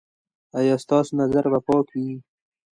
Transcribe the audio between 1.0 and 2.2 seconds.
نظر به پاک وي؟